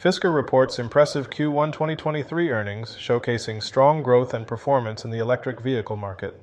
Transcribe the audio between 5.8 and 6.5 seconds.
market.